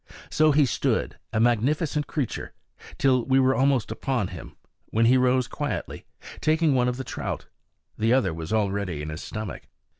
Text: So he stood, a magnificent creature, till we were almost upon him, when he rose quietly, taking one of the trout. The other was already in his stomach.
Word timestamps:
So 0.31 0.51
he 0.51 0.65
stood, 0.65 1.19
a 1.31 1.39
magnificent 1.39 2.07
creature, 2.07 2.53
till 2.97 3.23
we 3.23 3.39
were 3.39 3.53
almost 3.53 3.91
upon 3.91 4.29
him, 4.29 4.55
when 4.87 5.05
he 5.05 5.15
rose 5.15 5.47
quietly, 5.47 6.05
taking 6.39 6.73
one 6.73 6.87
of 6.87 6.97
the 6.97 7.03
trout. 7.03 7.45
The 7.99 8.11
other 8.11 8.33
was 8.33 8.51
already 8.51 9.03
in 9.03 9.09
his 9.09 9.21
stomach. 9.21 9.67